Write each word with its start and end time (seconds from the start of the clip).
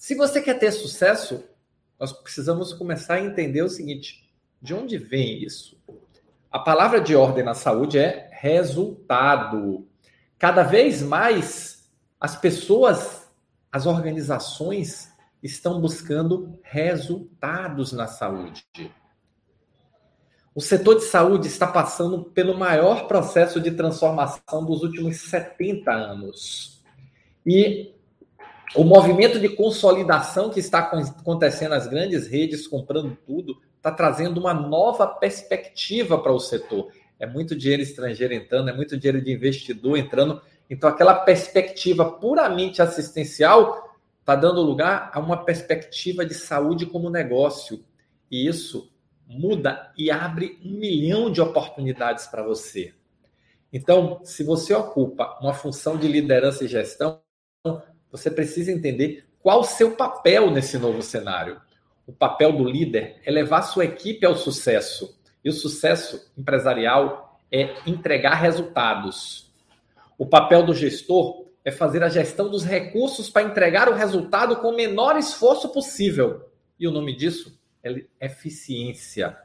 Se 0.00 0.14
você 0.14 0.40
quer 0.40 0.58
ter 0.58 0.72
sucesso, 0.72 1.44
nós 1.98 2.10
precisamos 2.10 2.72
começar 2.72 3.16
a 3.16 3.20
entender 3.20 3.60
o 3.60 3.68
seguinte: 3.68 4.32
de 4.60 4.72
onde 4.72 4.96
vem 4.96 5.44
isso? 5.44 5.76
A 6.50 6.58
palavra 6.58 7.02
de 7.02 7.14
ordem 7.14 7.44
na 7.44 7.52
saúde 7.52 7.98
é 7.98 8.30
resultado. 8.32 9.86
Cada 10.38 10.62
vez 10.62 11.02
mais 11.02 11.86
as 12.18 12.34
pessoas, 12.34 13.30
as 13.70 13.84
organizações 13.84 15.12
estão 15.42 15.78
buscando 15.82 16.58
resultados 16.62 17.92
na 17.92 18.06
saúde. 18.06 18.64
O 20.54 20.62
setor 20.62 20.94
de 20.94 21.04
saúde 21.04 21.46
está 21.46 21.66
passando 21.66 22.24
pelo 22.24 22.56
maior 22.56 23.06
processo 23.06 23.60
de 23.60 23.72
transformação 23.72 24.64
dos 24.64 24.82
últimos 24.82 25.18
70 25.28 25.92
anos. 25.92 26.82
E 27.44 27.99
o 28.74 28.84
movimento 28.84 29.40
de 29.40 29.48
consolidação 29.48 30.50
que 30.50 30.60
está 30.60 30.78
acontecendo, 30.78 31.72
as 31.72 31.88
grandes 31.88 32.28
redes 32.28 32.68
comprando 32.68 33.16
tudo, 33.26 33.60
está 33.76 33.90
trazendo 33.90 34.38
uma 34.38 34.54
nova 34.54 35.06
perspectiva 35.06 36.18
para 36.18 36.32
o 36.32 36.38
setor. 36.38 36.92
É 37.18 37.26
muito 37.26 37.56
dinheiro 37.56 37.82
estrangeiro 37.82 38.32
entrando, 38.32 38.70
é 38.70 38.72
muito 38.72 38.96
dinheiro 38.96 39.22
de 39.22 39.32
investidor 39.32 39.98
entrando. 39.98 40.40
Então, 40.68 40.88
aquela 40.88 41.14
perspectiva 41.14 42.12
puramente 42.12 42.80
assistencial 42.80 43.98
está 44.20 44.36
dando 44.36 44.62
lugar 44.62 45.10
a 45.12 45.18
uma 45.18 45.44
perspectiva 45.44 46.24
de 46.24 46.34
saúde 46.34 46.86
como 46.86 47.10
negócio. 47.10 47.84
E 48.30 48.46
isso 48.46 48.92
muda 49.26 49.92
e 49.96 50.10
abre 50.10 50.58
um 50.64 50.70
milhão 50.70 51.30
de 51.30 51.40
oportunidades 51.40 52.26
para 52.28 52.42
você. 52.42 52.94
Então, 53.72 54.20
se 54.24 54.44
você 54.44 54.72
ocupa 54.74 55.38
uma 55.40 55.54
função 55.54 55.96
de 55.96 56.06
liderança 56.06 56.64
e 56.64 56.68
gestão, 56.68 57.20
você 58.10 58.30
precisa 58.30 58.72
entender 58.72 59.24
qual 59.42 59.60
o 59.60 59.64
seu 59.64 59.92
papel 59.92 60.50
nesse 60.50 60.78
novo 60.78 61.02
cenário. 61.02 61.60
O 62.06 62.12
papel 62.12 62.52
do 62.52 62.64
líder 62.64 63.20
é 63.24 63.30
levar 63.30 63.62
sua 63.62 63.84
equipe 63.84 64.26
ao 64.26 64.36
sucesso. 64.36 65.18
E 65.44 65.48
o 65.48 65.52
sucesso 65.52 66.30
empresarial 66.36 67.40
é 67.50 67.74
entregar 67.86 68.34
resultados. 68.34 69.50
O 70.18 70.26
papel 70.26 70.62
do 70.62 70.74
gestor 70.74 71.46
é 71.64 71.70
fazer 71.70 72.02
a 72.02 72.08
gestão 72.08 72.50
dos 72.50 72.64
recursos 72.64 73.30
para 73.30 73.46
entregar 73.46 73.88
o 73.88 73.94
resultado 73.94 74.56
com 74.56 74.68
o 74.68 74.76
menor 74.76 75.16
esforço 75.16 75.68
possível. 75.70 76.48
E 76.78 76.86
o 76.86 76.90
nome 76.90 77.16
disso 77.16 77.58
eficiência. 78.20 79.36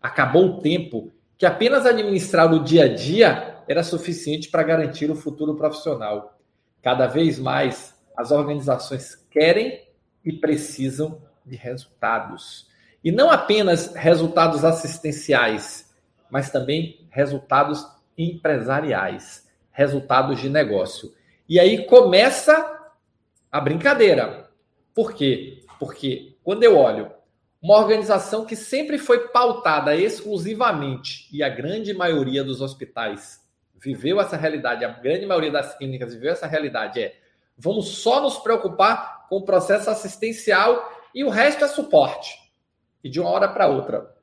Acabou 0.00 0.46
o 0.46 0.60
tempo 0.60 1.12
que 1.36 1.44
apenas 1.44 1.84
administrar 1.84 2.52
o 2.52 2.62
dia 2.62 2.84
a 2.84 2.94
dia 2.94 3.62
era 3.66 3.82
suficiente 3.82 4.48
para 4.48 4.62
garantir 4.62 5.10
o 5.10 5.16
futuro 5.16 5.54
profissional. 5.54 6.38
Cada 6.82 7.06
vez 7.06 7.38
mais 7.38 7.94
as 8.16 8.30
organizações 8.30 9.16
querem 9.30 9.82
e 10.24 10.32
precisam 10.32 11.22
de 11.44 11.56
resultados. 11.56 12.68
E 13.02 13.12
não 13.12 13.30
apenas 13.30 13.94
resultados 13.94 14.64
assistenciais, 14.64 15.94
mas 16.30 16.50
também 16.50 17.06
resultados 17.10 17.86
empresariais, 18.16 19.46
resultados 19.70 20.40
de 20.40 20.48
negócio. 20.48 21.12
E 21.48 21.60
aí 21.60 21.84
começa 21.86 22.92
a 23.52 23.60
brincadeira. 23.60 24.48
Por 24.94 25.12
quê? 25.12 25.64
Porque 25.78 26.36
quando 26.42 26.62
eu 26.62 26.78
olho 26.78 27.10
uma 27.60 27.78
organização 27.78 28.44
que 28.44 28.54
sempre 28.54 28.98
foi 28.98 29.28
pautada 29.28 29.96
exclusivamente, 29.96 31.28
e 31.32 31.42
a 31.42 31.48
grande 31.48 31.94
maioria 31.94 32.44
dos 32.44 32.60
hospitais 32.60 33.42
viveu 33.74 34.20
essa 34.20 34.36
realidade, 34.36 34.84
a 34.84 34.88
grande 34.88 35.24
maioria 35.24 35.50
das 35.50 35.74
clínicas 35.76 36.12
viveu 36.12 36.32
essa 36.32 36.46
realidade, 36.46 37.00
é 37.00 37.16
vamos 37.56 37.88
só 37.98 38.20
nos 38.20 38.38
preocupar 38.38 39.26
com 39.28 39.36
o 39.36 39.44
processo 39.44 39.90
assistencial 39.90 40.90
e 41.14 41.24
o 41.24 41.30
resto 41.30 41.64
é 41.64 41.68
suporte. 41.68 42.38
E 43.02 43.08
de 43.08 43.20
uma 43.20 43.30
hora 43.30 43.48
para 43.48 43.66
outra, 43.66 44.14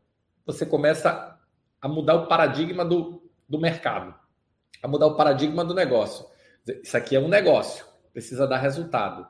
você 0.45 0.65
começa 0.65 1.37
a 1.81 1.87
mudar 1.87 2.15
o 2.15 2.27
paradigma 2.27 2.83
do, 2.83 3.23
do 3.47 3.59
mercado, 3.59 4.13
a 4.81 4.87
mudar 4.87 5.07
o 5.07 5.15
paradigma 5.15 5.63
do 5.63 5.73
negócio. 5.73 6.25
Isso 6.83 6.95
aqui 6.97 7.15
é 7.15 7.19
um 7.19 7.27
negócio, 7.27 7.85
precisa 8.13 8.47
dar 8.47 8.57
resultado. 8.57 9.27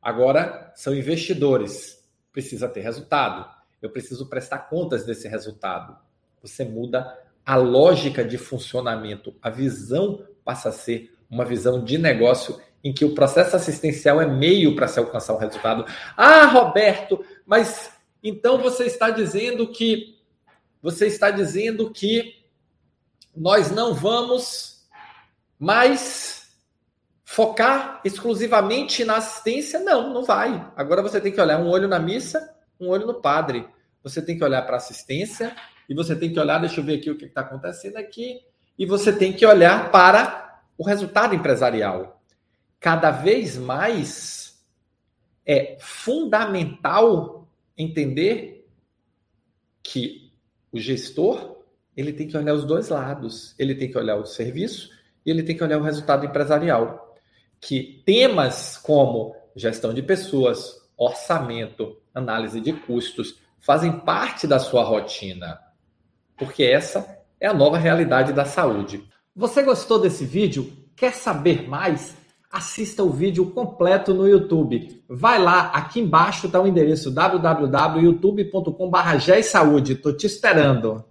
Agora 0.00 0.72
são 0.74 0.94
investidores 0.94 1.96
precisa 2.36 2.68
ter 2.68 2.82
resultado. 2.82 3.50
Eu 3.80 3.88
preciso 3.88 4.28
prestar 4.28 4.58
contas 4.68 5.06
desse 5.06 5.26
resultado. 5.26 5.96
Você 6.42 6.66
muda 6.66 7.18
a 7.46 7.56
lógica 7.56 8.22
de 8.22 8.36
funcionamento. 8.36 9.34
A 9.40 9.48
visão 9.48 10.22
passa 10.44 10.68
a 10.68 10.72
ser 10.72 11.16
uma 11.30 11.46
visão 11.46 11.82
de 11.82 11.96
negócio 11.96 12.60
em 12.86 12.92
que 12.92 13.04
o 13.04 13.14
processo 13.14 13.56
assistencial 13.56 14.20
é 14.20 14.26
meio 14.26 14.76
para 14.76 14.86
se 14.86 15.00
alcançar 15.00 15.34
o 15.34 15.38
resultado. 15.38 15.84
Ah, 16.16 16.46
Roberto, 16.46 17.24
mas 17.44 17.90
então 18.22 18.58
você 18.58 18.84
está 18.84 19.10
dizendo 19.10 19.66
que 19.72 20.16
você 20.80 21.08
está 21.08 21.32
dizendo 21.32 21.90
que 21.90 22.44
nós 23.34 23.72
não 23.72 23.92
vamos 23.92 24.86
mais 25.58 26.36
Focar 27.28 28.00
exclusivamente 28.04 29.04
na 29.04 29.16
assistência? 29.16 29.80
Não, 29.80 30.14
não 30.14 30.24
vai. 30.24 30.64
Agora 30.76 31.02
você 31.02 31.20
tem 31.20 31.32
que 31.32 31.40
olhar 31.40 31.60
um 31.60 31.68
olho 31.68 31.88
na 31.88 31.98
missa, 31.98 32.54
um 32.78 32.88
olho 32.88 33.04
no 33.04 33.20
padre. 33.20 33.66
Você 34.04 34.22
tem 34.22 34.38
que 34.38 34.44
olhar 34.44 34.62
para 34.62 34.74
a 34.74 34.76
assistência 34.76 35.56
e 35.88 35.94
você 35.94 36.14
tem 36.14 36.32
que 36.32 36.38
olhar, 36.38 36.60
deixa 36.60 36.80
eu 36.80 36.84
ver 36.84 36.98
aqui 36.98 37.10
o 37.10 37.18
que 37.18 37.24
está 37.24 37.40
acontecendo 37.40 37.96
aqui, 37.96 38.40
e 38.78 38.86
você 38.86 39.12
tem 39.12 39.32
que 39.32 39.44
olhar 39.44 39.90
para 39.90 40.60
o 40.78 40.84
resultado 40.84 41.34
empresarial. 41.34 42.15
Cada 42.86 43.10
vez 43.10 43.56
mais 43.56 44.64
é 45.44 45.76
fundamental 45.80 47.48
entender 47.76 48.64
que 49.82 50.32
o 50.70 50.78
gestor 50.78 51.64
ele 51.96 52.12
tem 52.12 52.28
que 52.28 52.36
olhar 52.36 52.54
os 52.54 52.64
dois 52.64 52.88
lados. 52.88 53.56
Ele 53.58 53.74
tem 53.74 53.90
que 53.90 53.98
olhar 53.98 54.14
o 54.14 54.24
serviço 54.24 54.92
e 55.24 55.32
ele 55.32 55.42
tem 55.42 55.56
que 55.56 55.64
olhar 55.64 55.78
o 55.78 55.82
resultado 55.82 56.26
empresarial 56.26 57.18
que 57.60 58.04
temas 58.06 58.76
como 58.76 59.34
gestão 59.56 59.92
de 59.92 60.00
pessoas, 60.00 60.88
orçamento, 60.96 62.00
análise 62.14 62.60
de 62.60 62.72
custos 62.72 63.36
fazem 63.58 63.98
parte 63.98 64.46
da 64.46 64.60
sua 64.60 64.84
rotina, 64.84 65.58
porque 66.36 66.62
essa 66.62 67.18
é 67.40 67.48
a 67.48 67.52
nova 67.52 67.78
realidade 67.78 68.32
da 68.32 68.44
saúde. 68.44 69.04
Você 69.34 69.64
gostou 69.64 69.98
desse 69.98 70.24
vídeo? 70.24 70.72
Quer 70.94 71.14
saber 71.14 71.68
mais? 71.68 72.24
Assista 72.50 73.02
o 73.02 73.10
vídeo 73.10 73.50
completo 73.50 74.14
no 74.14 74.26
YouTube. 74.26 75.02
Vai 75.08 75.38
lá, 75.42 75.70
aqui 75.74 76.00
embaixo 76.00 76.46
está 76.46 76.58
o 76.60 76.66
endereço 76.66 77.10
www.youtube.com.br. 77.10 79.92
Estou 79.92 80.16
te 80.16 80.26
esperando. 80.26 81.04